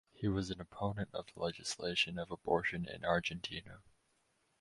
He 0.15 0.27
was 0.27 0.49
an 0.49 0.59
opponent 0.59 1.11
of 1.13 1.27
the 1.27 1.39
legalization 1.43 2.17
of 2.17 2.31
abortion 2.31 2.87
in 2.87 3.05
Argentina. 3.05 3.81